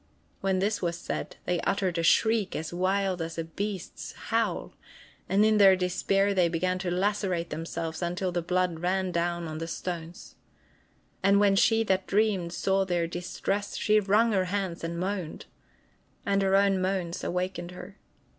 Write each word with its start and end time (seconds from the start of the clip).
When 0.39 0.57
this 0.57 0.81
was 0.81 0.97
said, 0.97 1.35
they 1.45 1.61
uttered 1.61 1.99
a 1.99 2.01
shriek 2.01 2.55
as 2.55 2.73
wild 2.73 3.21
as 3.21 3.37
a 3.37 3.43
beast's 3.43 4.13
howl, 4.13 4.73
and 5.29 5.45
in 5.45 5.59
their 5.59 5.75
despair 5.75 6.33
they 6.33 6.49
began 6.49 6.79
to 6.79 6.89
lacerate 6.89 7.51
themselves 7.51 8.01
until 8.01 8.31
the 8.31 8.41
blood 8.41 8.79
ran 8.79 9.11
down 9.11 9.47
on 9.47 9.59
the 9.59 9.67
stones. 9.67 10.33
And 11.21 11.39
when 11.39 11.55
she 11.55 11.83
that 11.83 12.07
dreamed 12.07 12.51
saw 12.51 12.83
their 12.83 13.05
distress, 13.05 13.77
she 13.77 13.99
wrung 13.99 14.31
her 14.31 14.45
hands 14.45 14.83
and 14.83 14.97
moaned. 14.99 15.45
And 16.25 16.41
her 16.41 16.55
own 16.55 16.81
moans 16.81 17.23
awakened 17.23 17.69
her. 17.69 17.97